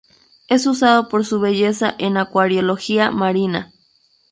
[0.47, 3.71] Es usado por su belleza en acuariología marina.